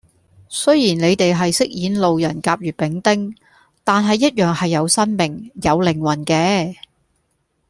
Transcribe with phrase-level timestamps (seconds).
[0.49, 3.35] 雖然你哋係飾演路人甲乙丙丁，
[3.83, 6.73] 但係一樣係有生命，有靈魂嘅